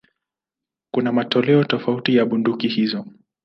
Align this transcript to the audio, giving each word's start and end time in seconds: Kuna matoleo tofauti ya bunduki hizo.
Kuna 0.93 1.11
matoleo 1.11 1.63
tofauti 1.63 2.15
ya 2.15 2.25
bunduki 2.25 2.67
hizo. 2.67 3.05